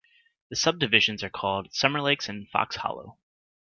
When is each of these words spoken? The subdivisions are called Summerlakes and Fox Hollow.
The 0.49 0.55
subdivisions 0.55 1.23
are 1.23 1.29
called 1.29 1.69
Summerlakes 1.73 2.27
and 2.27 2.49
Fox 2.49 2.77
Hollow. 2.77 3.19